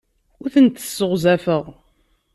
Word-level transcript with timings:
Ur 0.43 0.49
tent-sseɣzafeɣ. 0.53 1.63